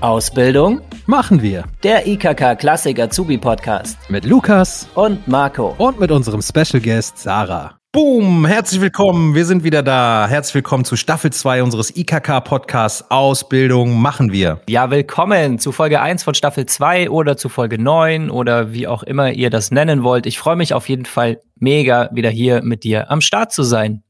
[0.00, 6.40] Ausbildung machen wir der IKK Klassik Azubi Podcast mit Lukas und Marco und mit unserem
[6.40, 7.78] Special Guest Sarah.
[7.92, 10.26] Boom, herzlich willkommen, wir sind wieder da.
[10.28, 14.60] Herzlich willkommen zu Staffel 2 unseres IKK Podcasts Ausbildung machen wir.
[14.68, 19.02] Ja, willkommen zu Folge 1 von Staffel 2 oder zu Folge 9 oder wie auch
[19.02, 20.26] immer ihr das nennen wollt.
[20.26, 24.02] Ich freue mich auf jeden Fall mega wieder hier mit dir am Start zu sein.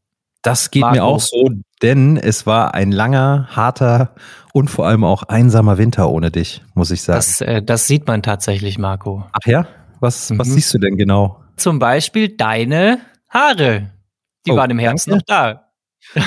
[0.43, 0.95] Das geht Marco.
[0.95, 1.48] mir auch so,
[1.83, 4.15] denn es war ein langer, harter
[4.53, 7.18] und vor allem auch einsamer Winter ohne dich, muss ich sagen.
[7.18, 9.25] Das, äh, das sieht man tatsächlich, Marco.
[9.32, 9.67] Ach ja?
[10.01, 10.39] Was, mhm.
[10.39, 11.43] was siehst du denn genau?
[11.57, 13.90] Zum Beispiel deine Haare.
[14.46, 15.18] Die oh, waren im Herbst danke.
[15.18, 15.71] noch da.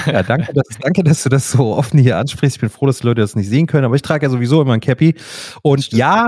[0.05, 2.58] Ja, danke dass, danke, dass du das so offen hier ansprichst.
[2.58, 4.62] Ich bin froh, dass die Leute das nicht sehen können, aber ich trage ja sowieso
[4.62, 5.16] immer ein Cappy.
[5.62, 6.27] Und ja,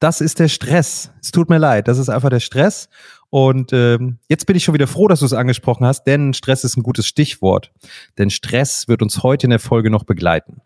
[0.00, 1.10] das ist der Stress.
[1.22, 2.88] Es tut mir leid, das ist einfach der Stress.
[3.30, 6.64] Und ähm, jetzt bin ich schon wieder froh, dass du es angesprochen hast, denn Stress
[6.64, 7.72] ist ein gutes Stichwort.
[8.18, 10.60] Denn Stress wird uns heute in der Folge noch begleiten.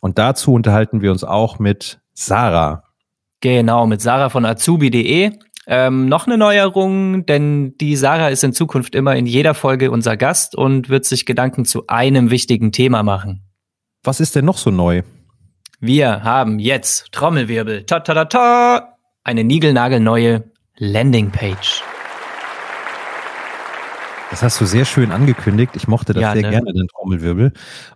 [0.00, 2.84] Und dazu unterhalten wir uns auch mit Sarah.
[3.40, 5.32] Genau, mit Sarah von azubi.de.
[5.68, 10.16] Ähm, noch eine Neuerung, denn die Sarah ist in Zukunft immer in jeder Folge unser
[10.16, 13.42] Gast und wird sich Gedanken zu einem wichtigen Thema machen.
[14.04, 15.02] Was ist denn noch so neu?
[15.80, 20.44] Wir haben jetzt Trommelwirbel, ta ta ta ta, eine niegelnagelneue
[20.78, 21.82] Landingpage.
[24.30, 25.72] Das hast du sehr schön angekündigt.
[25.76, 26.50] Ich mochte das ja, sehr ne?
[26.50, 27.52] gerne, den Trommelwirbel.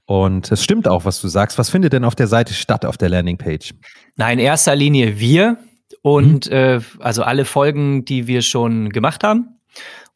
[0.07, 1.59] Und es stimmt auch, was du sagst.
[1.59, 3.75] Was findet denn auf der Seite statt, auf der Landingpage?
[4.17, 5.59] Na, in erster Linie wir
[6.03, 6.57] und mhm.
[6.57, 9.61] äh, also alle Folgen, die wir schon gemacht haben.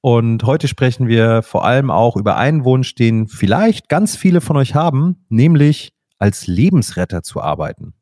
[0.00, 4.56] Und heute sprechen wir vor allem auch über einen Wunsch, den vielleicht ganz viele von
[4.56, 7.94] euch haben, nämlich als Lebensretter zu arbeiten.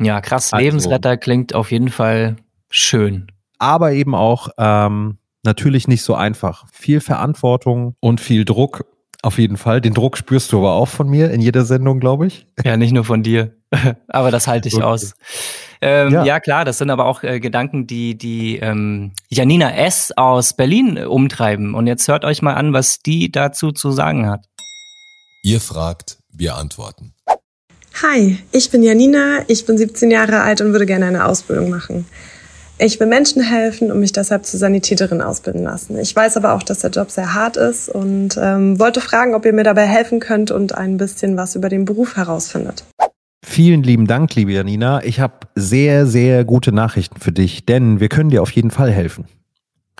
[0.00, 0.52] Ja, krass.
[0.52, 2.36] Also, Lebensretter klingt auf jeden Fall
[2.70, 3.26] schön.
[3.58, 6.66] Aber eben auch ähm, natürlich nicht so einfach.
[6.72, 8.84] Viel Verantwortung und viel Druck.
[9.22, 9.80] Auf jeden Fall.
[9.80, 12.46] Den Druck spürst du aber auch von mir in jeder Sendung, glaube ich.
[12.64, 13.56] Ja, nicht nur von dir.
[14.08, 14.84] aber das halte ich okay.
[14.84, 15.14] aus.
[15.80, 16.24] Ähm, ja.
[16.24, 16.40] ja.
[16.40, 20.12] klar, das sind aber auch äh, Gedanken, die die ähm, Janina S.
[20.16, 21.74] aus Berlin äh, umtreiben.
[21.74, 24.44] Und jetzt hört euch mal an, was die dazu zu sagen hat.
[25.42, 27.14] Ihr fragt, wir antworten.
[28.02, 32.06] Hi, ich bin Janina, ich bin 17 Jahre alt und würde gerne eine Ausbildung machen.
[32.78, 35.98] Ich will Menschen helfen und mich deshalb zur Sanitäterin ausbilden lassen.
[35.98, 39.44] Ich weiß aber auch, dass der Job sehr hart ist und ähm, wollte fragen, ob
[39.44, 42.84] ihr mir dabei helfen könnt und ein bisschen was über den Beruf herausfindet.
[43.44, 45.02] Vielen lieben Dank, liebe Janina.
[45.02, 48.92] Ich habe sehr, sehr gute Nachrichten für dich, denn wir können dir auf jeden Fall
[48.92, 49.24] helfen.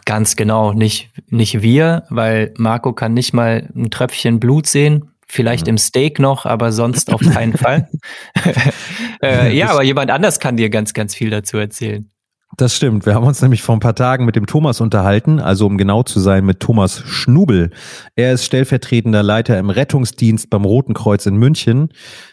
[0.05, 5.11] Ganz genau, nicht, nicht wir, weil Marco kann nicht mal ein Tröpfchen Blut sehen.
[5.31, 5.71] Vielleicht mhm.
[5.71, 7.89] im Steak noch, aber sonst auf keinen Fall.
[9.23, 12.11] äh, ja, aber jemand anders kann dir ganz, ganz viel dazu erzählen.
[12.57, 13.05] Das stimmt.
[13.07, 16.03] Wir haben uns nämlich vor ein paar Tagen mit dem Thomas unterhalten, also um genau
[16.03, 17.71] zu sein, mit Thomas Schnubel.
[18.17, 21.91] Er ist stellvertretender Leiter im Rettungsdienst beim Roten Kreuz in München.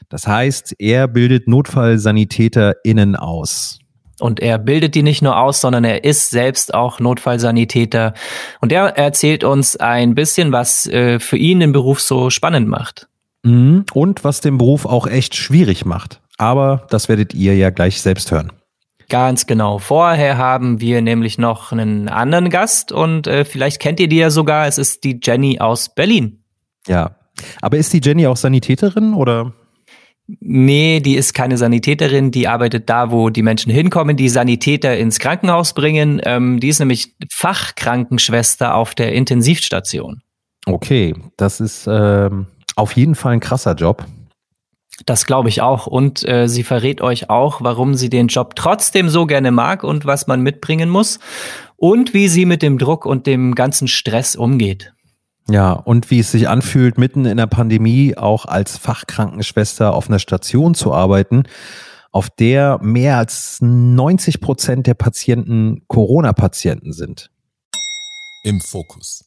[0.09, 3.79] Das heißt, er bildet NotfallsanitäterInnen aus.
[4.25, 8.15] Und er bildet die nicht nur aus, sondern er ist selbst auch Notfallsanitäter.
[8.59, 13.07] Und er erzählt uns ein bisschen, was äh, für ihn den Beruf so spannend macht.
[13.43, 13.85] Mhm.
[13.93, 16.21] Und was den Beruf auch echt schwierig macht.
[16.39, 18.51] Aber das werdet ihr ja gleich selbst hören.
[19.09, 19.77] Ganz genau.
[19.77, 24.31] Vorher haben wir nämlich noch einen anderen Gast und äh, vielleicht kennt ihr die ja
[24.31, 24.65] sogar.
[24.65, 26.39] Es ist die Jenny aus Berlin.
[26.87, 27.11] Ja.
[27.61, 29.53] Aber ist die Jenny auch Sanitäterin oder?
[30.27, 35.19] Nee, die ist keine Sanitäterin, die arbeitet da, wo die Menschen hinkommen, die Sanitäter ins
[35.19, 36.19] Krankenhaus bringen.
[36.23, 40.21] Ähm, die ist nämlich Fachkrankenschwester auf der Intensivstation.
[40.65, 44.05] Okay, das ist ähm, auf jeden Fall ein krasser Job.
[45.05, 45.85] Das glaube ich auch.
[45.85, 50.05] Und äh, sie verrät euch auch, warum sie den Job trotzdem so gerne mag und
[50.05, 51.19] was man mitbringen muss
[51.75, 54.94] und wie sie mit dem Druck und dem ganzen Stress umgeht.
[55.47, 60.19] Ja, und wie es sich anfühlt, mitten in der Pandemie auch als Fachkrankenschwester auf einer
[60.19, 61.43] Station zu arbeiten,
[62.11, 67.29] auf der mehr als 90 Prozent der Patienten Corona-Patienten sind.
[68.43, 69.25] Im Fokus.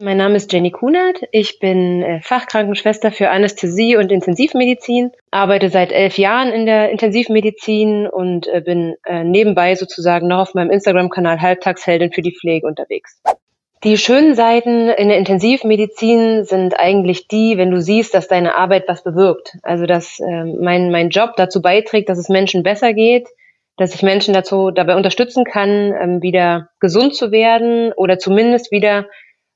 [0.00, 1.22] Mein Name ist Jenny Kunert.
[1.30, 8.08] Ich bin äh, Fachkrankenschwester für Anästhesie und Intensivmedizin, arbeite seit elf Jahren in der Intensivmedizin
[8.08, 13.22] und äh, bin äh, nebenbei sozusagen noch auf meinem Instagram-Kanal Halbtagsheldin für die Pflege unterwegs.
[13.84, 18.84] Die schönen Seiten in der Intensivmedizin sind eigentlich die, wenn du siehst, dass deine Arbeit
[18.86, 19.56] was bewirkt.
[19.64, 23.28] Also dass äh, mein, mein Job dazu beiträgt, dass es Menschen besser geht,
[23.76, 29.06] dass ich Menschen dazu dabei unterstützen kann, ähm, wieder gesund zu werden oder zumindest wieder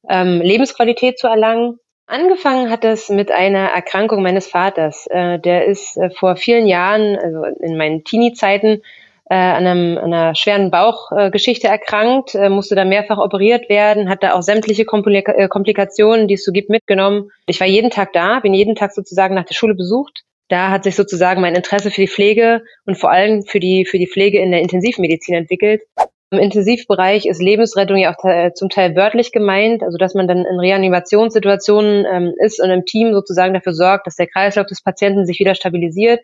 [0.08, 1.79] ähm, Lebensqualität zu erlangen.
[2.06, 5.06] Angefangen hat es mit einer Erkrankung meines Vaters.
[5.08, 8.82] Äh, der ist äh, vor vielen Jahren, also in meinen Teenie-Zeiten,
[9.28, 14.34] äh, an, einem, an einer schweren Bauchgeschichte erkrankt, äh, musste da mehrfach operiert werden, hatte
[14.34, 17.31] auch sämtliche Komplika äh, Komplikationen, die es so gibt, mitgenommen.
[17.46, 20.23] Ich war jeden Tag da, bin jeden Tag sozusagen nach der Schule besucht.
[20.49, 23.99] Da hat sich sozusagen mein Interesse für die Pflege und vor allem für die, für
[23.99, 25.82] die Pflege in der Intensivmedizin entwickelt.
[26.31, 30.58] Im Intensivbereich ist Lebensrettung ja auch zum Teil wörtlich gemeint, also dass man dann in
[30.61, 35.40] Reanimationssituationen ähm, ist und im Team sozusagen dafür sorgt, dass der Kreislauf des Patienten sich
[35.40, 36.20] wieder stabilisiert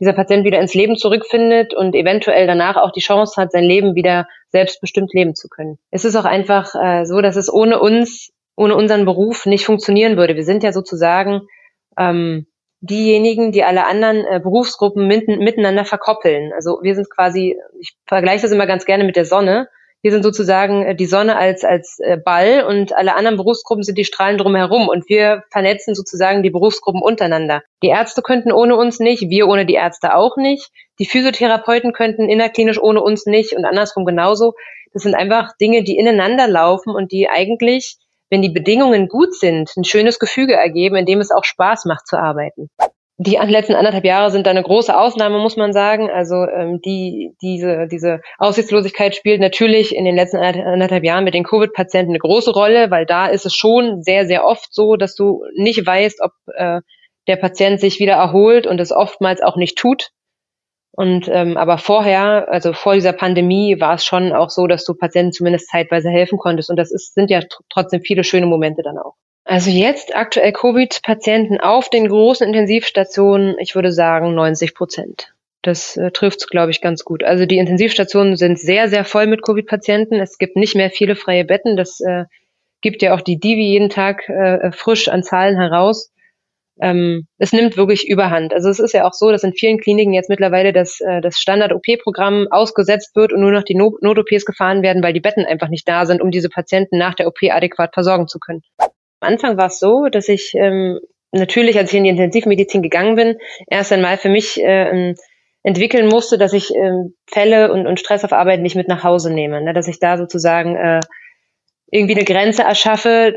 [0.00, 3.94] dieser Patient wieder ins Leben zurückfindet und eventuell danach auch die Chance hat, sein Leben
[3.94, 5.78] wieder selbstbestimmt leben zu können.
[5.90, 10.16] Es ist auch einfach äh, so, dass es ohne uns, ohne unseren Beruf nicht funktionieren
[10.16, 10.36] würde.
[10.36, 11.42] Wir sind ja sozusagen
[11.98, 12.46] ähm,
[12.80, 16.52] diejenigen, die alle anderen äh, Berufsgruppen mitten, miteinander verkoppeln.
[16.52, 19.68] Also wir sind quasi, ich vergleiche das immer ganz gerne mit der Sonne.
[20.04, 23.96] Wir sind sozusagen äh, die Sonne als, als äh, Ball und alle anderen Berufsgruppen sind
[23.96, 27.62] die Strahlen drumherum und wir vernetzen sozusagen die Berufsgruppen untereinander.
[27.82, 30.68] Die Ärzte könnten ohne uns nicht, wir ohne die Ärzte auch nicht.
[30.98, 34.52] Die Physiotherapeuten könnten innerklinisch ohne uns nicht und andersrum genauso.
[34.92, 37.96] Das sind einfach Dinge, die ineinander laufen und die eigentlich,
[38.28, 42.06] wenn die Bedingungen gut sind, ein schönes Gefüge ergeben, in dem es auch Spaß macht
[42.06, 42.68] zu arbeiten.
[43.16, 46.10] Die letzten anderthalb Jahre sind da eine große Ausnahme, muss man sagen.
[46.10, 51.44] Also ähm, die, diese, diese Aussichtslosigkeit spielt natürlich in den letzten anderthalb Jahren mit den
[51.44, 55.44] Covid-Patienten eine große Rolle, weil da ist es schon sehr, sehr oft so, dass du
[55.54, 56.80] nicht weißt, ob äh,
[57.28, 60.10] der Patient sich wieder erholt und es oftmals auch nicht tut.
[60.90, 64.94] Und ähm, aber vorher, also vor dieser Pandemie, war es schon auch so, dass du
[64.94, 66.68] Patienten zumindest zeitweise helfen konntest.
[66.68, 69.14] Und das ist, sind ja trotzdem viele schöne Momente dann auch.
[69.44, 75.34] Also jetzt aktuell Covid-Patienten auf den großen Intensivstationen, ich würde sagen 90 Prozent.
[75.60, 77.22] Das äh, trifft glaube ich, ganz gut.
[77.22, 80.14] Also die Intensivstationen sind sehr, sehr voll mit Covid-Patienten.
[80.20, 81.76] Es gibt nicht mehr viele freie Betten.
[81.76, 82.24] Das äh,
[82.80, 86.10] gibt ja auch die Divi jeden Tag äh, frisch an Zahlen heraus.
[86.80, 88.52] Ähm, es nimmt wirklich überhand.
[88.52, 91.38] Also es ist ja auch so, dass in vielen Kliniken jetzt mittlerweile das, äh, das
[91.38, 95.88] Standard-OP-Programm ausgesetzt wird und nur noch die Not-OPs gefahren werden, weil die Betten einfach nicht
[95.88, 98.62] da sind, um diese Patienten nach der OP adäquat versorgen zu können.
[99.20, 100.98] Am Anfang war es so, dass ich ähm,
[101.32, 103.38] natürlich, als ich in die Intensivmedizin gegangen bin,
[103.68, 105.14] erst einmal für mich äh,
[105.62, 106.92] entwickeln musste, dass ich äh,
[107.26, 109.62] Fälle und, und Stress auf Arbeit nicht mit nach Hause nehme.
[109.62, 109.72] Ne?
[109.72, 111.00] Dass ich da sozusagen äh,
[111.90, 113.34] irgendwie eine Grenze erschaffe,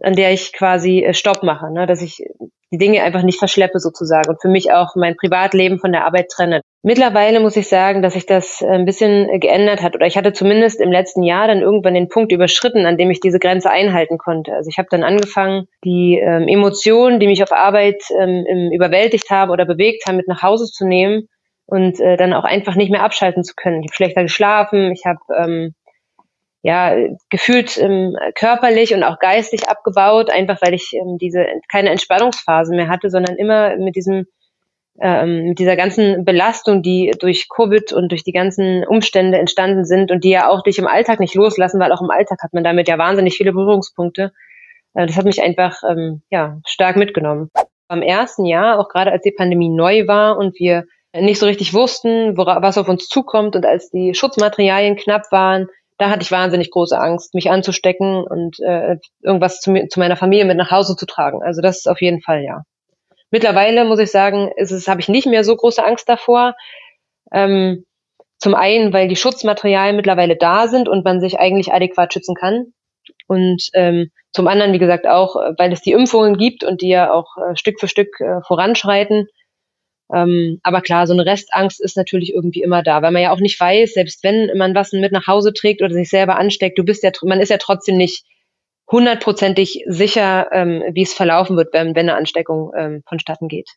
[0.00, 1.86] an der ich quasi äh, Stopp mache, ne?
[1.86, 2.22] dass ich
[2.72, 6.28] die Dinge einfach nicht verschleppe sozusagen und für mich auch mein Privatleben von der Arbeit
[6.28, 6.60] trenne.
[6.82, 10.80] Mittlerweile muss ich sagen, dass sich das ein bisschen geändert hat oder ich hatte zumindest
[10.80, 14.52] im letzten Jahr dann irgendwann den Punkt überschritten, an dem ich diese Grenze einhalten konnte.
[14.52, 19.50] Also ich habe dann angefangen, die ähm, Emotionen, die mich auf Arbeit ähm, überwältigt haben
[19.50, 21.28] oder bewegt haben, mit nach Hause zu nehmen
[21.66, 23.82] und äh, dann auch einfach nicht mehr abschalten zu können.
[23.82, 25.74] Ich habe schlechter geschlafen, ich habe ähm,
[26.68, 26.94] ja,
[27.30, 32.88] gefühlt ähm, körperlich und auch geistig abgebaut, einfach weil ich ähm, diese keine Entspannungsphase mehr
[32.88, 34.26] hatte, sondern immer mit diesem
[35.00, 40.10] ähm, mit dieser ganzen Belastung, die durch Covid und durch die ganzen Umstände entstanden sind
[40.10, 42.64] und die ja auch dich im Alltag nicht loslassen, weil auch im Alltag hat man
[42.64, 44.32] damit ja wahnsinnig viele Berührungspunkte.
[44.92, 47.48] Äh, das hat mich einfach ähm, ja stark mitgenommen.
[47.88, 50.84] Am ersten Jahr, auch gerade als die Pandemie neu war und wir
[51.18, 55.68] nicht so richtig wussten, wora, was auf uns zukommt und als die Schutzmaterialien knapp waren,
[55.98, 60.16] da hatte ich wahnsinnig große Angst, mich anzustecken und äh, irgendwas zu, mir, zu meiner
[60.16, 61.42] Familie mit nach Hause zu tragen.
[61.42, 62.62] Also das ist auf jeden Fall ja.
[63.30, 66.54] Mittlerweile muss ich sagen, ist es habe ich nicht mehr so große Angst davor.
[67.32, 67.84] Ähm,
[68.38, 72.72] zum einen, weil die Schutzmaterialien mittlerweile da sind und man sich eigentlich adäquat schützen kann.
[73.26, 77.12] Und ähm, zum anderen, wie gesagt, auch, weil es die Impfungen gibt und die ja
[77.12, 79.26] auch äh, Stück für Stück äh, voranschreiten
[80.12, 83.40] ähm, aber klar, so eine Restangst ist natürlich irgendwie immer da, weil man ja auch
[83.40, 86.84] nicht weiß, selbst wenn man was mit nach Hause trägt oder sich selber ansteckt, du
[86.84, 88.24] bist ja, man ist ja trotzdem nicht
[88.90, 93.68] hundertprozentig sicher, ähm, wie es verlaufen wird, wenn, wenn eine Ansteckung ähm, vonstatten geht.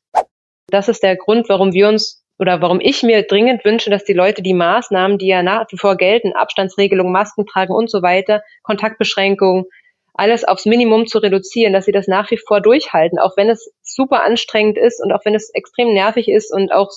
[0.67, 4.13] Das ist der Grund, warum wir uns oder warum ich mir dringend wünsche, dass die
[4.13, 8.41] Leute die Maßnahmen, die ja nach wie vor gelten, Abstandsregelung, Masken tragen und so weiter,
[8.63, 9.65] Kontaktbeschränkungen,
[10.13, 13.74] alles aufs Minimum zu reduzieren, dass sie das nach wie vor durchhalten, auch wenn es
[13.82, 16.89] super anstrengend ist und auch wenn es extrem nervig ist und auch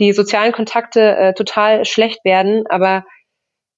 [0.00, 2.66] die sozialen Kontakte äh, total schlecht werden.
[2.68, 3.04] Aber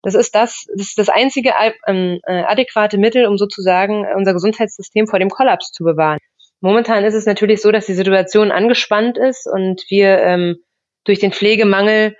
[0.02, 1.52] das ist das, das ist das einzige
[1.87, 6.18] ähm, äh, adäquate Mittel, um sozusagen unser Gesundheitssystem vor dem Kollaps zu bewahren.
[6.61, 10.56] Momentan ist es natürlich so, dass die Situation angespannt ist und wir ähm,
[11.04, 12.16] durch den Pflegemangel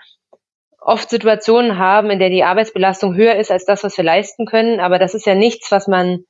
[0.79, 4.81] oft Situationen haben, in der die Arbeitsbelastung höher ist als das, was wir leisten können.
[4.81, 6.25] Aber das ist ja nichts, was man,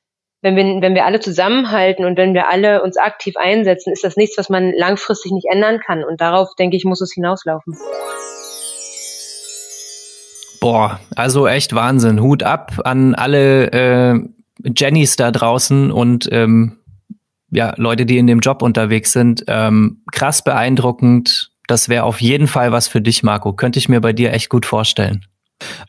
[0.45, 4.15] wenn wir, wenn wir alle zusammenhalten und wenn wir alle uns aktiv einsetzen, ist das
[4.15, 6.03] nichts, was man langfristig nicht ändern kann.
[6.03, 7.75] Und darauf, denke ich, muss es hinauslaufen.
[10.61, 12.21] Boah, also echt Wahnsinn.
[12.21, 14.19] Hut ab an alle äh,
[14.63, 16.77] Jennys da draußen und ähm,
[17.49, 19.45] ja, Leute, die in dem Job unterwegs sind.
[19.47, 21.49] Ähm, krass beeindruckend.
[21.67, 23.53] Das wäre auf jeden Fall was für dich, Marco.
[23.53, 25.25] Könnte ich mir bei dir echt gut vorstellen.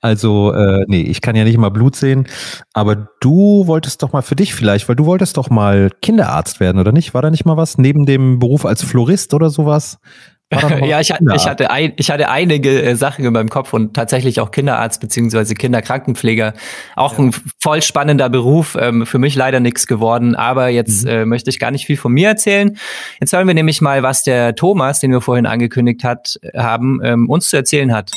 [0.00, 2.26] Also, äh, nee, ich kann ja nicht mal Blut sehen,
[2.73, 6.78] aber du wolltest doch mal für dich vielleicht, weil du wolltest doch mal Kinderarzt werden,
[6.78, 7.14] oder nicht?
[7.14, 9.99] War da nicht mal was neben dem Beruf als Florist oder sowas?
[10.52, 14.38] ja, ich, ich, hatte ein, ich hatte einige äh, Sachen in meinem Kopf und tatsächlich
[14.38, 16.52] auch Kinderarzt beziehungsweise Kinderkrankenpfleger.
[16.94, 17.25] Auch ja.
[17.25, 18.76] ein voll spannender Beruf.
[18.80, 21.11] Ähm, für mich leider nichts geworden, aber jetzt mhm.
[21.11, 22.76] äh, möchte ich gar nicht viel von mir erzählen.
[23.20, 27.28] Jetzt hören wir nämlich mal, was der Thomas, den wir vorhin angekündigt hat, haben, ähm,
[27.28, 28.12] uns zu erzählen hat.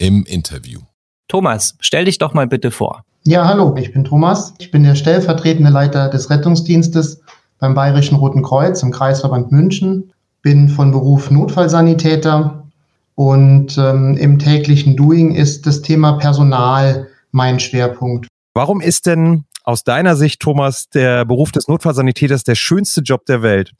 [0.00, 0.80] Im Interview.
[1.28, 3.04] Thomas, stell dich doch mal bitte vor.
[3.24, 4.54] Ja, hallo, ich bin Thomas.
[4.58, 7.20] Ich bin der stellvertretende Leiter des Rettungsdienstes
[7.58, 12.66] beim Bayerischen Roten Kreuz im Kreisverband München bin von Beruf Notfallsanitäter
[13.14, 18.26] und ähm, im täglichen Doing ist das Thema Personal mein Schwerpunkt.
[18.54, 23.42] Warum ist denn aus deiner Sicht, Thomas, der Beruf des Notfallsanitäters der schönste Job der
[23.42, 23.72] Welt?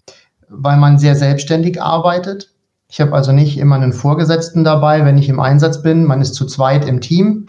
[0.50, 2.50] Weil man sehr selbstständig arbeitet.
[2.90, 6.04] Ich habe also nicht immer einen Vorgesetzten dabei, wenn ich im Einsatz bin.
[6.04, 7.46] Man ist zu zweit im Team.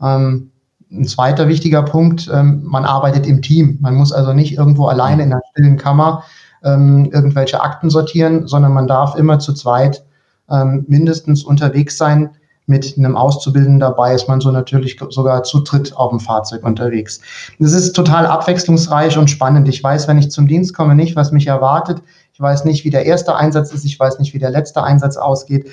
[0.00, 0.52] Ähm,
[0.92, 3.78] ein zweiter wichtiger Punkt, ähm, man arbeitet im Team.
[3.80, 6.22] Man muss also nicht irgendwo alleine in einer stillen Kammer
[6.62, 10.04] ähm, irgendwelche Akten sortieren, sondern man darf immer zu zweit
[10.48, 12.30] ähm, mindestens unterwegs sein.
[12.68, 17.20] Mit einem Auszubildenden dabei ist man so natürlich sogar zu dritt auf dem Fahrzeug unterwegs.
[17.60, 19.68] Das ist total abwechslungsreich und spannend.
[19.68, 22.02] Ich weiß, wenn ich zum Dienst komme, nicht, was mich erwartet.
[22.36, 23.86] Ich weiß nicht, wie der erste Einsatz ist.
[23.86, 25.70] Ich weiß nicht, wie der letzte Einsatz ausgeht.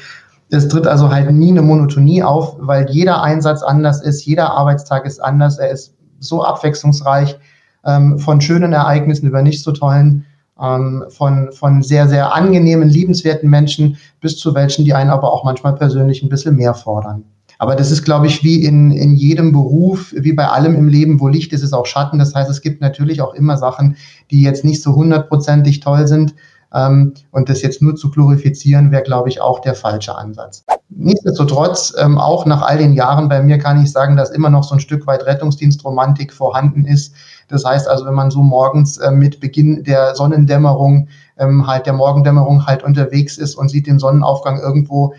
[0.49, 5.05] Es tritt also halt nie eine Monotonie auf, weil jeder Einsatz anders ist, jeder Arbeitstag
[5.05, 5.57] ist anders.
[5.57, 7.37] Er ist so abwechslungsreich
[7.85, 10.25] ähm, von schönen Ereignissen über nicht so tollen
[10.57, 15.43] ähm, von, von sehr, sehr angenehmen, liebenswerten Menschen bis zu welchen, die einen aber auch
[15.43, 17.25] manchmal persönlich ein bisschen mehr fordern.
[17.57, 21.19] Aber das ist, glaube ich, wie in, in jedem Beruf, wie bei allem im Leben,
[21.19, 22.19] wo Licht ist, ist auch Schatten.
[22.19, 23.97] Das heißt, es gibt natürlich auch immer Sachen,
[24.31, 26.35] die jetzt nicht so hundertprozentig toll sind.
[26.73, 30.65] Ähm, und das jetzt nur zu glorifizieren, wäre, glaube ich, auch der falsche Ansatz.
[30.89, 34.63] Nichtsdestotrotz, ähm, auch nach all den Jahren bei mir kann ich sagen, dass immer noch
[34.63, 37.13] so ein Stück weit Rettungsdienstromantik vorhanden ist.
[37.47, 41.93] Das heißt also, wenn man so morgens äh, mit Beginn der Sonnendämmerung, ähm, halt der
[41.93, 45.13] Morgendämmerung halt unterwegs ist und sieht den Sonnenaufgang irgendwo,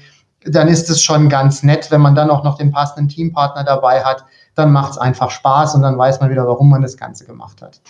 [0.45, 4.05] dann ist es schon ganz nett, wenn man dann auch noch den passenden Teampartner dabei
[4.05, 7.25] hat, dann macht es einfach Spaß und dann weiß man wieder, warum man das Ganze
[7.25, 7.81] gemacht hat.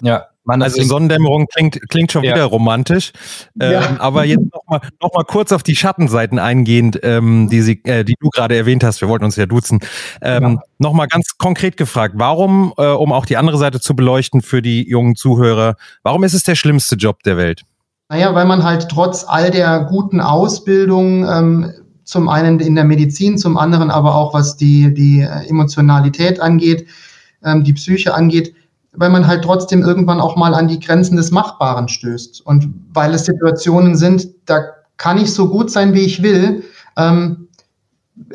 [0.00, 2.34] Ja, man, also Sonnendämmerung klingt, klingt schon ja.
[2.34, 3.12] wieder romantisch.
[3.60, 3.96] Ähm, ja.
[3.98, 8.14] Aber jetzt nochmal noch mal kurz auf die Schattenseiten eingehend, ähm, die, Sie, äh, die
[8.20, 9.00] du gerade erwähnt hast.
[9.00, 9.80] Wir wollten uns ja duzen.
[10.22, 10.62] Ähm, ja.
[10.78, 14.88] Nochmal ganz konkret gefragt, warum, äh, um auch die andere Seite zu beleuchten für die
[14.88, 17.62] jungen Zuhörer, warum ist es der schlimmste Job der Welt?
[18.08, 21.72] Naja, weil man halt trotz all der guten Ausbildung ähm,
[22.04, 26.86] zum einen in der Medizin, zum anderen aber auch was die, die Emotionalität angeht,
[27.44, 28.54] ähm, die Psyche angeht,
[28.96, 32.44] weil man halt trotzdem irgendwann auch mal an die Grenzen des Machbaren stößt.
[32.44, 34.60] Und weil es Situationen sind, da
[34.96, 36.64] kann ich so gut sein, wie ich will.
[36.96, 37.48] Ähm,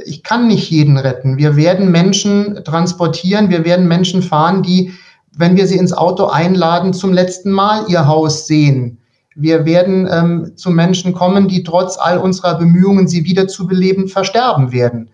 [0.06, 1.38] ich kann nicht jeden retten.
[1.38, 4.94] Wir werden Menschen transportieren, wir werden Menschen fahren, die,
[5.36, 9.00] wenn wir sie ins Auto einladen, zum letzten Mal ihr Haus sehen.
[9.36, 14.08] Wir werden ähm, zu Menschen kommen, die trotz all unserer Bemühungen, sie wieder zu beleben,
[14.08, 15.10] versterben werden.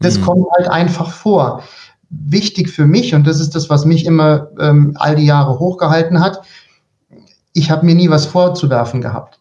[0.00, 0.22] Das mhm.
[0.24, 1.62] kommt halt einfach vor
[2.10, 6.20] wichtig für mich, und das ist das, was mich immer ähm, all die Jahre hochgehalten
[6.20, 6.42] hat,
[7.52, 9.40] ich habe mir nie was vorzuwerfen gehabt.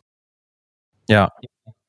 [1.07, 1.29] Ja.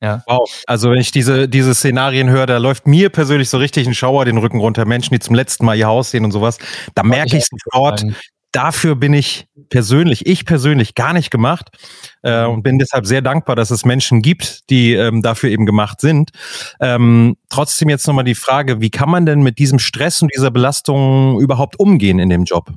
[0.01, 0.23] Ja.
[0.27, 0.47] Wow.
[0.67, 4.25] Also wenn ich diese, diese Szenarien höre, da läuft mir persönlich so richtig ein Schauer
[4.25, 4.85] den Rücken runter.
[4.85, 6.59] Menschen, die zum letzten Mal ihr Haus sehen und sowas.
[6.93, 8.03] Da merke ich sofort,
[8.51, 11.69] dafür bin ich persönlich, ich persönlich gar nicht gemacht
[12.23, 16.01] äh, und bin deshalb sehr dankbar, dass es Menschen gibt, die ähm, dafür eben gemacht
[16.01, 16.31] sind.
[16.79, 20.51] Ähm, trotzdem jetzt nochmal die Frage, wie kann man denn mit diesem Stress und dieser
[20.51, 22.71] Belastung überhaupt umgehen in dem Job?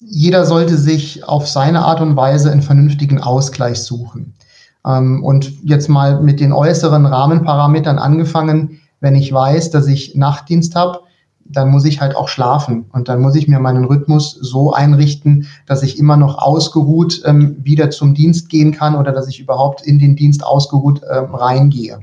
[0.00, 4.34] Jeder sollte sich auf seine Art und Weise einen vernünftigen Ausgleich suchen.
[4.86, 10.74] Ähm, und jetzt mal mit den äußeren Rahmenparametern angefangen, wenn ich weiß, dass ich Nachtdienst
[10.74, 11.00] habe,
[11.50, 15.46] dann muss ich halt auch schlafen und dann muss ich mir meinen Rhythmus so einrichten,
[15.66, 19.82] dass ich immer noch ausgeruht ähm, wieder zum Dienst gehen kann oder dass ich überhaupt
[19.82, 22.00] in den Dienst ausgeruht ähm, reingehe.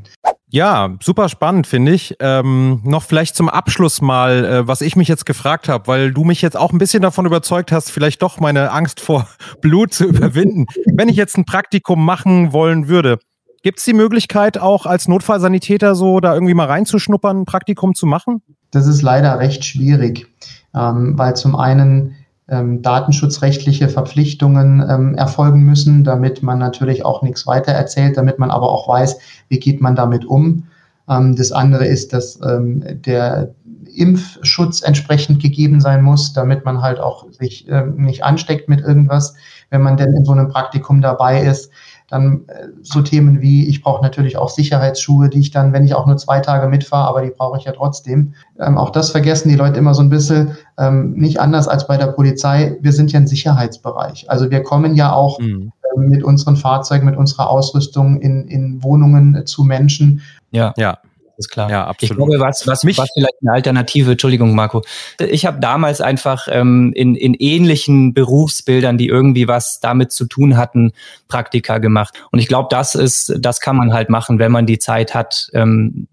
[0.49, 2.15] Ja, super spannend, finde ich.
[2.19, 6.23] Ähm, noch vielleicht zum Abschluss mal, äh, was ich mich jetzt gefragt habe, weil du
[6.23, 9.27] mich jetzt auch ein bisschen davon überzeugt hast, vielleicht doch meine Angst vor
[9.61, 10.67] Blut zu überwinden.
[10.85, 13.17] Wenn ich jetzt ein Praktikum machen wollen würde,
[13.63, 18.05] Gibt es die Möglichkeit, auch als Notfallsanitäter so da irgendwie mal reinzuschnuppern, ein Praktikum zu
[18.05, 18.41] machen?
[18.73, 20.27] Das ist leider recht schwierig,
[20.73, 22.15] ähm, weil zum einen
[22.49, 28.51] ähm, datenschutzrechtliche Verpflichtungen ähm, erfolgen müssen, damit man natürlich auch nichts weiter erzählt, damit man
[28.51, 30.63] aber auch weiß, wie geht man damit um.
[31.07, 33.53] Ähm, das andere ist, dass ähm, der
[33.95, 39.35] Impfschutz entsprechend gegeben sein muss, damit man halt auch sich äh, nicht ansteckt mit irgendwas,
[39.69, 41.71] wenn man denn in so einem Praktikum dabei ist.
[42.13, 45.95] Dann äh, so Themen wie, ich brauche natürlich auch Sicherheitsschuhe, die ich dann, wenn ich
[45.95, 48.35] auch nur zwei Tage mitfahre, aber die brauche ich ja trotzdem.
[48.59, 50.55] Ähm, auch das vergessen die Leute immer so ein bisschen.
[50.77, 52.77] Ähm, nicht anders als bei der Polizei.
[52.81, 54.29] Wir sind ja ein Sicherheitsbereich.
[54.29, 55.71] Also wir kommen ja auch mhm.
[55.97, 60.21] ähm, mit unseren Fahrzeugen, mit unserer Ausrüstung in, in Wohnungen äh, zu Menschen.
[60.51, 60.99] Ja, ja
[61.37, 61.69] ist klar.
[61.69, 62.11] Ja, absolut.
[62.11, 64.81] Ich glaube, was, was, was vielleicht eine Alternative, Entschuldigung, Marco.
[65.19, 70.57] Ich habe damals einfach ähm, in, in ähnlichen Berufsbildern, die irgendwie was damit zu tun
[70.57, 70.91] hatten,
[71.27, 72.21] Praktika gemacht.
[72.31, 75.49] Und ich glaube, das ist, das kann man halt machen, wenn man die Zeit hat,
[75.53, 76.07] ähm,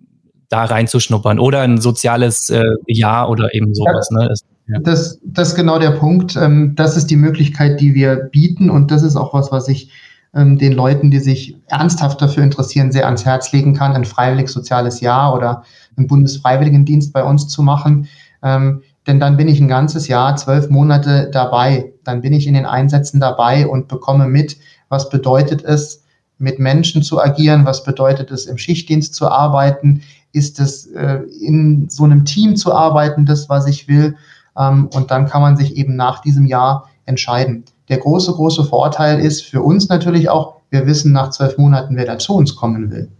[0.49, 1.39] da reinzuschnuppern.
[1.39, 4.09] Oder ein soziales äh, Jahr oder eben sowas.
[4.11, 4.19] Ja.
[4.19, 4.29] Ne?
[4.29, 4.79] Das, ja.
[4.81, 6.37] Das, das ist genau der Punkt.
[6.37, 8.71] Ähm, das ist die Möglichkeit, die wir bieten.
[8.71, 9.91] Und das ist auch was, was ich
[10.33, 15.01] den Leuten, die sich ernsthaft dafür interessieren, sehr ans Herz legen kann, ein freiwilliges soziales
[15.01, 15.65] Jahr oder
[15.97, 18.09] einen Bundesfreiwilligendienst bei uns zu machen.
[18.43, 21.93] Ähm, denn dann bin ich ein ganzes Jahr, zwölf Monate dabei.
[22.05, 24.57] Dann bin ich in den Einsätzen dabei und bekomme mit,
[24.89, 26.05] was bedeutet es,
[26.39, 31.89] mit Menschen zu agieren, was bedeutet es, im Schichtdienst zu arbeiten, ist es äh, in
[31.91, 34.17] so einem Team zu arbeiten, das, was ich will.
[34.57, 37.65] Ähm, und dann kann man sich eben nach diesem Jahr entscheiden.
[37.91, 42.07] Der große, große Vorteil ist für uns natürlich auch, wir wissen nach zwölf Monaten, wer
[42.07, 43.11] da zu uns kommen will.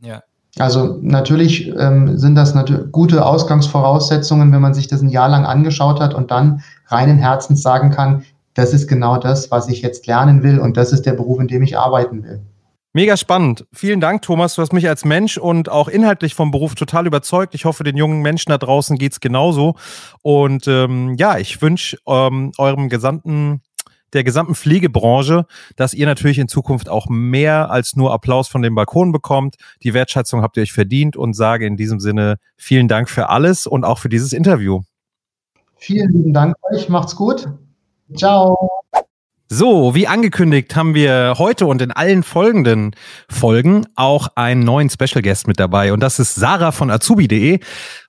[0.00, 0.22] Ja.
[0.58, 5.44] Also natürlich ähm, sind das natürlich gute Ausgangsvoraussetzungen, wenn man sich das ein Jahr lang
[5.44, 10.06] angeschaut hat und dann reinen Herzens sagen kann, das ist genau das, was ich jetzt
[10.06, 12.40] lernen will und das ist der Beruf, in dem ich arbeiten will.
[12.94, 13.66] Mega spannend.
[13.74, 14.54] Vielen Dank, Thomas.
[14.54, 17.54] Du hast mich als Mensch und auch inhaltlich vom Beruf total überzeugt.
[17.54, 19.74] Ich hoffe, den jungen Menschen da draußen geht es genauso.
[20.22, 23.60] Und ähm, ja, ich wünsche ähm, eurem gesamten
[24.12, 25.46] der gesamten Pflegebranche,
[25.76, 29.56] dass ihr natürlich in Zukunft auch mehr als nur Applaus von dem Balkon bekommt.
[29.82, 33.66] Die Wertschätzung habt ihr euch verdient und sage in diesem Sinne vielen Dank für alles
[33.66, 34.82] und auch für dieses Interview.
[35.76, 36.88] Vielen lieben Dank euch.
[36.88, 37.48] Macht's gut.
[38.16, 38.70] Ciao.
[39.48, 42.96] So, wie angekündigt haben wir heute und in allen folgenden
[43.28, 47.60] Folgen auch einen neuen Special Guest mit dabei und das ist Sarah von azubi.de.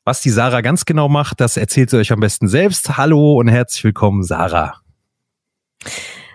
[0.04, 2.98] Was die Sarah ganz genau macht, das erzählt sie euch am besten selbst.
[2.98, 4.82] Hallo und herzlich willkommen, Sarah.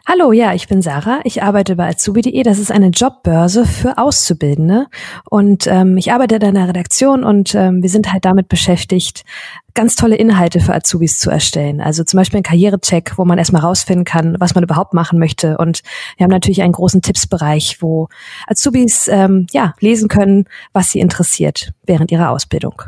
[0.05, 1.21] Hallo, ja, ich bin Sarah.
[1.23, 2.43] Ich arbeite bei Azubi.de.
[2.43, 4.89] Das ist eine Jobbörse für Auszubildende.
[5.31, 9.25] Und ähm, ich arbeite in einer Redaktion und ähm, wir sind halt damit beschäftigt,
[9.75, 11.81] ganz tolle Inhalte für Azubis zu erstellen.
[11.81, 15.57] Also zum Beispiel ein Karrierecheck, wo man erstmal rausfinden kann, was man überhaupt machen möchte.
[15.57, 15.83] Und
[16.17, 18.09] wir haben natürlich einen großen Tippsbereich, wo
[18.49, 22.83] Azubis ähm, ja lesen können, was sie interessiert während ihrer Ausbildung.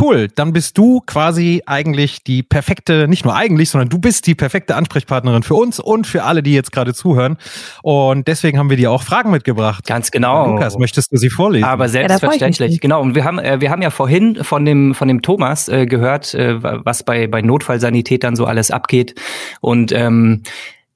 [0.00, 4.34] Cool, dann bist du quasi eigentlich die perfekte, nicht nur eigentlich, sondern du bist die
[4.34, 7.36] perfekte Ansprechpartnerin für uns und für alle, die jetzt gerade zuhören.
[7.82, 9.84] Und deswegen haben wir dir auch Fragen mitgebracht.
[9.86, 10.52] Ganz genau.
[10.52, 11.64] Lukas, möchtest du sie vorlesen?
[11.64, 13.02] Aber selbstverständlich, ja, genau.
[13.02, 16.32] Und wir haben, äh, wir haben ja vorhin von dem, von dem Thomas äh, gehört,
[16.32, 19.14] äh, was bei, bei Notfallsanitätern so alles abgeht.
[19.60, 20.42] Und ähm,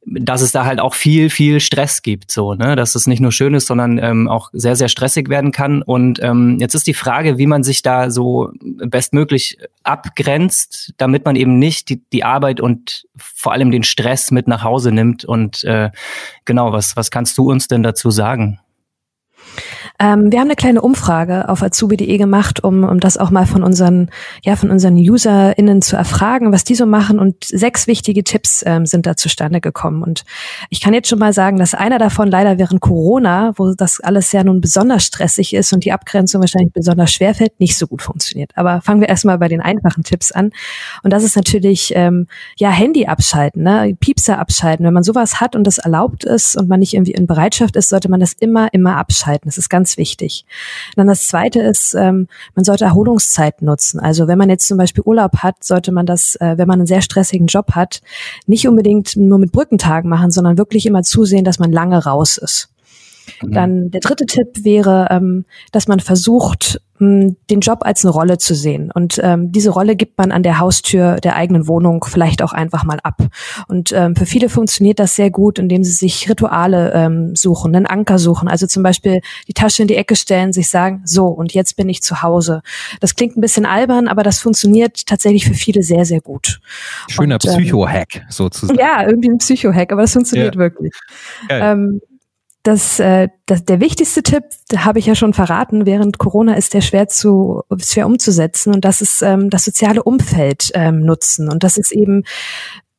[0.06, 3.32] dass es da halt auch viel, viel Stress gibt, so, ne, dass es nicht nur
[3.32, 5.82] schön ist, sondern ähm, auch sehr, sehr stressig werden kann.
[5.82, 11.36] Und ähm, jetzt ist die Frage, wie man sich da so bestmöglich abgrenzt, damit man
[11.36, 15.24] eben nicht die, die Arbeit und vor allem den Stress mit nach Hause nimmt.
[15.24, 15.90] Und äh,
[16.44, 18.60] genau, was, was kannst du uns denn dazu sagen?
[20.00, 23.62] Ähm, wir haben eine kleine Umfrage auf azubi.de gemacht, um, um das auch mal von
[23.62, 24.10] unseren,
[24.42, 27.20] ja, von unseren UserInnen zu erfragen, was die so machen.
[27.20, 30.02] Und sechs wichtige Tipps ähm, sind da zustande gekommen.
[30.02, 30.24] Und
[30.68, 34.32] ich kann jetzt schon mal sagen, dass einer davon leider während Corona, wo das alles
[34.32, 38.02] ja nun besonders stressig ist und die Abgrenzung wahrscheinlich besonders schwer fällt, nicht so gut
[38.02, 38.50] funktioniert.
[38.56, 40.50] Aber fangen wir erstmal bei den einfachen Tipps an.
[41.04, 42.26] Und das ist natürlich, ähm,
[42.58, 43.96] ja, Handy abschalten, ne?
[44.00, 44.84] Piepser abschalten.
[44.84, 47.90] Wenn man sowas hat und das erlaubt ist und man nicht irgendwie in Bereitschaft ist,
[47.90, 49.48] sollte man das immer, immer abschalten.
[49.48, 50.46] Das ist ganz ganz wichtig.
[50.96, 54.00] dann das Zweite ist, ähm, man sollte Erholungszeit nutzen.
[54.00, 56.86] Also wenn man jetzt zum Beispiel Urlaub hat, sollte man das, äh, wenn man einen
[56.86, 58.00] sehr stressigen Job hat,
[58.46, 62.70] nicht unbedingt nur mit Brückentagen machen, sondern wirklich immer zusehen, dass man lange raus ist.
[63.42, 63.52] Mhm.
[63.52, 68.54] Dann der dritte Tipp wäre, ähm, dass man versucht, den Job als eine Rolle zu
[68.54, 68.92] sehen.
[68.94, 72.84] Und ähm, diese Rolle gibt man an der Haustür der eigenen Wohnung vielleicht auch einfach
[72.84, 73.20] mal ab.
[73.66, 77.86] Und ähm, für viele funktioniert das sehr gut, indem sie sich Rituale ähm, suchen, einen
[77.86, 78.48] Anker suchen.
[78.48, 81.88] Also zum Beispiel die Tasche in die Ecke stellen, sich sagen, so, und jetzt bin
[81.88, 82.62] ich zu Hause.
[83.00, 86.60] Das klingt ein bisschen albern, aber das funktioniert tatsächlich für viele sehr, sehr gut.
[87.08, 88.78] Schöner ähm, Psycho-Hack sozusagen.
[88.78, 90.60] Ja, irgendwie ein Psycho-Hack, aber das funktioniert ja.
[90.60, 90.92] wirklich.
[91.48, 92.00] Ähm,
[92.64, 94.44] das, äh, das, der wichtigste Tipp,
[94.76, 99.00] habe ich ja schon verraten, während Corona ist der schwer zu schwer umzusetzen und das
[99.00, 102.24] ist ähm, das soziale Umfeld ähm, nutzen und das ist eben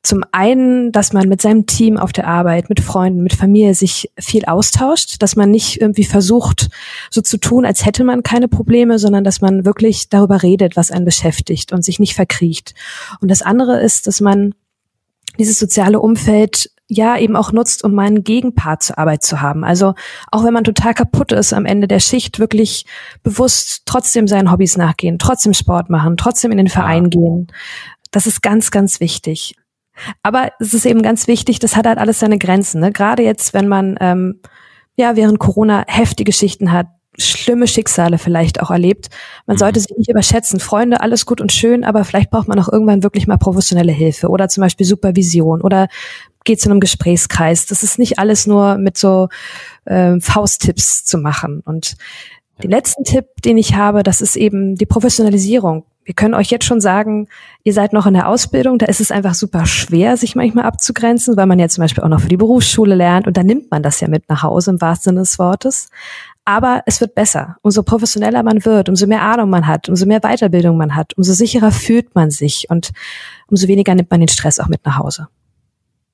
[0.04, 4.12] zum einen, dass man mit seinem Team auf der Arbeit, mit Freunden, mit Familie sich
[4.20, 6.70] viel austauscht, dass man nicht irgendwie versucht,
[7.10, 10.92] so zu tun, als hätte man keine Probleme, sondern dass man wirklich darüber redet, was
[10.92, 12.76] einen beschäftigt und sich nicht verkriecht.
[13.20, 14.54] Und das andere ist, dass man
[15.40, 19.64] dieses soziale Umfeld ja eben auch nutzt, um mal einen Gegenpart zur Arbeit zu haben.
[19.64, 19.96] Also
[20.32, 22.86] auch wenn man total kaputt ist am Ende der Schicht, wirklich
[23.24, 27.48] bewusst trotzdem seinen Hobbys nachgehen, trotzdem Sport machen, trotzdem in den Verein gehen.
[28.12, 29.56] Das ist ganz, ganz wichtig.
[30.24, 32.82] Aber es ist eben ganz wichtig, das hat halt alles seine Grenzen.
[32.82, 32.92] Ne?
[32.92, 34.42] Gerade jetzt, wenn man ähm,
[34.96, 39.10] ja während Corona heftige Schichten hat, schlimme Schicksale vielleicht auch erlebt.
[39.46, 39.84] Man sollte mhm.
[39.84, 40.60] sich nicht überschätzen.
[40.60, 44.30] Freunde, alles gut und schön, aber vielleicht braucht man auch irgendwann wirklich mal professionelle Hilfe
[44.30, 45.88] oder zum Beispiel Supervision oder
[46.44, 47.66] geht zu einem Gesprächskreis.
[47.66, 49.30] Das ist nicht alles nur mit so
[49.86, 51.62] äh, Fausttipps zu machen.
[51.66, 51.96] Und
[52.58, 52.64] ja.
[52.64, 56.66] den letzten Tipp, den ich habe, das ist eben die Professionalisierung wir können euch jetzt
[56.66, 57.28] schon sagen,
[57.64, 61.36] ihr seid noch in der Ausbildung, da ist es einfach super schwer, sich manchmal abzugrenzen,
[61.36, 63.82] weil man ja zum Beispiel auch noch für die Berufsschule lernt und da nimmt man
[63.82, 65.90] das ja mit nach Hause im wahrsten Sinne des Wortes.
[66.46, 67.58] Aber es wird besser.
[67.64, 71.34] Umso professioneller man wird, umso mehr Ahnung man hat, umso mehr Weiterbildung man hat, umso
[71.34, 72.92] sicherer fühlt man sich und
[73.48, 75.28] umso weniger nimmt man den Stress auch mit nach Hause.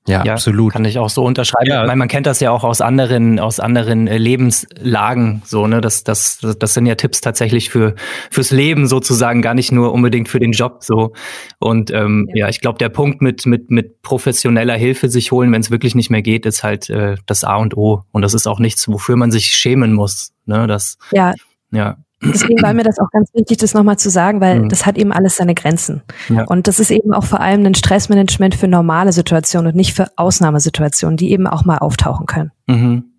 [0.08, 0.72] Ja, ja, absolut.
[0.72, 1.70] Kann ich auch so unterschreiben.
[1.70, 1.86] Ja.
[1.86, 5.80] Meine, man kennt das ja auch aus anderen, aus anderen äh, Lebenslagen, so, ne?
[5.80, 7.94] Das, das, das sind ja Tipps tatsächlich für,
[8.28, 11.12] fürs Leben sozusagen, gar nicht nur unbedingt für den Job, so.
[11.60, 12.46] Und, ähm, ja.
[12.46, 15.94] ja ich glaube, der Punkt mit, mit, mit professioneller Hilfe sich holen, wenn es wirklich
[15.94, 18.02] nicht mehr geht, ist halt, äh, das A und O.
[18.10, 20.66] Und das ist auch nichts, wofür man sich schämen muss, ne?
[20.66, 21.34] Das, ja.
[21.70, 21.96] Ja.
[22.24, 24.68] Deswegen war mir das auch ganz wichtig, das nochmal zu sagen, weil mhm.
[24.68, 26.02] das hat eben alles seine Grenzen.
[26.28, 26.44] Ja.
[26.44, 30.06] Und das ist eben auch vor allem ein Stressmanagement für normale Situationen und nicht für
[30.16, 32.52] Ausnahmesituationen, die eben auch mal auftauchen können.
[32.66, 33.11] Mhm.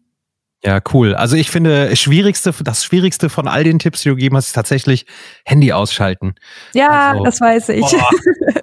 [0.66, 1.14] Ja, cool.
[1.14, 4.54] Also ich finde, schwierigste, das Schwierigste von all den Tipps, die du gegeben hast, ist
[4.54, 5.06] tatsächlich
[5.44, 6.36] Handy ausschalten.
[6.74, 7.82] Ja, also, das weiß ich.
[7.82, 8.10] Boah,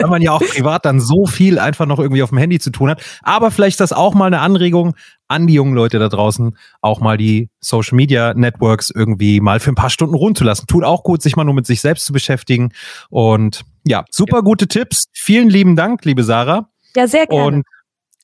[0.00, 2.70] weil man ja auch privat dann so viel einfach noch irgendwie auf dem Handy zu
[2.70, 3.02] tun hat.
[3.22, 4.94] Aber vielleicht ist das auch mal eine Anregung
[5.28, 9.70] an die jungen Leute da draußen, auch mal die Social Media Networks irgendwie mal für
[9.70, 10.66] ein paar Stunden ruhen zu lassen.
[10.68, 12.72] Tut auch gut, sich mal nur mit sich selbst zu beschäftigen.
[13.10, 15.04] Und ja, super gute Tipps.
[15.12, 16.70] Vielen lieben Dank, liebe Sarah.
[16.96, 17.44] Ja, sehr gerne.
[17.44, 17.64] Und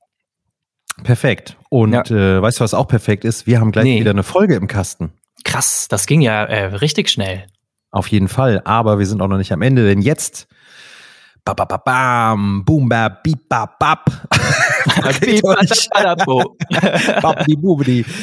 [1.03, 1.57] Perfekt.
[1.69, 2.01] Und ja.
[2.03, 3.47] äh, weißt du, was auch perfekt ist?
[3.47, 3.99] Wir haben gleich nee.
[3.99, 5.11] wieder eine Folge im Kasten.
[5.43, 7.45] Krass, das ging ja äh, richtig schnell.
[7.91, 10.47] Auf jeden Fall, aber wir sind auch noch nicht am Ende, denn jetzt
[11.43, 14.05] ba, ba, ba, bam, boom, ba, beep, ba, bap.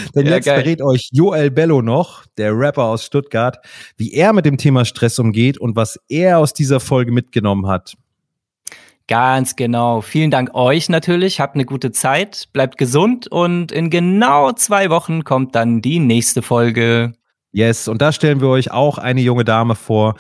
[0.15, 3.59] Denn jetzt verrät euch Joel Bello noch, der Rapper aus Stuttgart,
[3.97, 7.95] wie er mit dem Thema Stress umgeht und was er aus dieser Folge mitgenommen hat.
[9.09, 10.01] Ganz genau.
[10.01, 11.41] Vielen Dank euch natürlich.
[11.41, 16.43] Habt eine gute Zeit, bleibt gesund und in genau zwei Wochen kommt dann die nächste
[16.43, 17.13] Folge.
[17.57, 20.17] Yes, und da stellen wir euch auch eine junge Dame vor,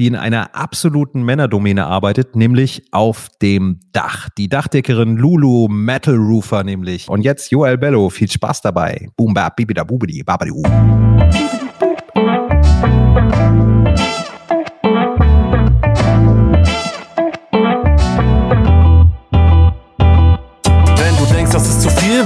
[0.00, 4.28] die in einer absoluten Männerdomäne arbeitet, nämlich auf dem Dach.
[4.36, 7.08] Die Dachdeckerin Lulu Metal Roofer nämlich.
[7.08, 9.06] Und jetzt Joel Bello, viel Spaß dabei.
[9.16, 10.50] Boom, bap, bibida, bubidi, babadi,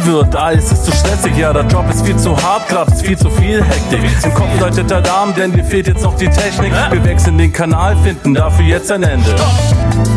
[0.05, 0.35] wird.
[0.35, 3.31] Alles ist zu stressig, ja, der Job ist viel zu hart, Kraft ist viel zu
[3.31, 4.01] viel Hektik.
[4.25, 6.73] Im Kopf deutet der Darm, denn dir fehlt jetzt noch die Technik.
[6.91, 9.35] Wir wechseln den Kanal, finden dafür jetzt ein Ende.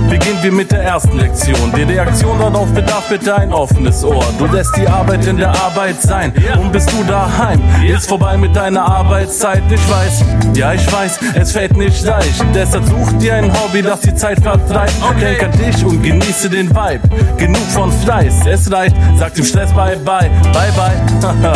[0.10, 1.72] Beginnen wir mit der ersten Lektion.
[1.76, 4.24] Die Reaktion darauf bedarf bitte ein offenes Ohr.
[4.40, 7.62] Du lässt die Arbeit in der Arbeit sein und bist du daheim.
[7.86, 9.64] Ist vorbei mit deiner Arbeitszeit.
[9.70, 10.24] Ich weiß,
[10.56, 12.44] ja, ich weiß, es fällt nicht leicht.
[12.54, 14.94] Deshalb such dir ein Hobby, das die Zeit vertreibt.
[15.20, 17.02] Denk an dich und genieße den Vibe.
[17.38, 21.54] Genug von Fleiß, es reicht, sagt dem Stress bye bye, bye bye.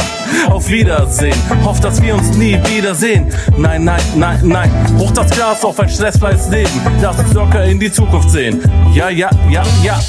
[0.49, 1.35] Auf Wiedersehen.
[1.63, 3.33] Hoff, dass wir uns nie wiedersehen.
[3.57, 4.71] Nein, nein, nein, nein.
[4.97, 6.69] Hoch das Glas auf ein stressfreies Leben.
[7.01, 8.61] Lass uns locker in die Zukunft sehen.
[8.93, 9.99] Ja, ja, ja, ja.